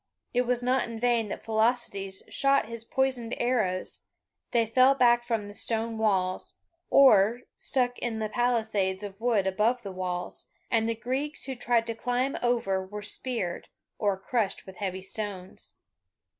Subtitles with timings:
[0.33, 4.05] It was in vain that Philoctetes shot his poisoned arrows,
[4.49, 6.55] they fell back from the stone walls,
[6.89, 11.85] or stuck in the palisades of wood above the walls, and the Greeks who tried
[11.85, 13.67] to climb over were speared,
[13.99, 15.75] or crushed with heavy stones.